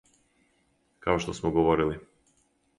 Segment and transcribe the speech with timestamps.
[1.07, 2.01] Као што смо говорили.